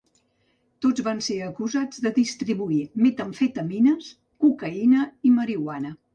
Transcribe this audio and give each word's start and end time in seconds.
Tots 0.85 1.03
van 1.07 1.19
ser 1.25 1.37
acusats 1.47 2.01
de 2.05 2.13
distribuir 2.15 2.81
metamfetamines, 3.05 4.09
cocaïna 4.47 5.07
i 5.31 5.37
marihuana. 5.39 5.97